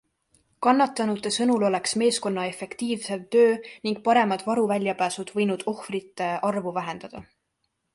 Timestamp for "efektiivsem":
2.53-3.29